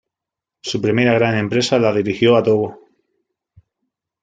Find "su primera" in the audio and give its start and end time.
0.63-1.13